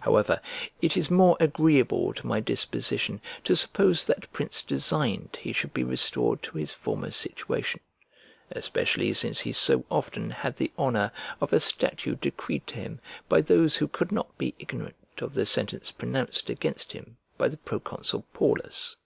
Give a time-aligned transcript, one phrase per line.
[0.00, 0.38] However,
[0.82, 5.82] it is more agreeable to my disposition to suppose that prince designed he should be
[5.82, 7.80] restored to his former situation;
[8.50, 13.00] especially since he so often had the honour of a statue decreed to him
[13.30, 17.56] by those who could not be ignorant of the sentence pronounced against him by the
[17.56, 18.96] proconsul Paullus.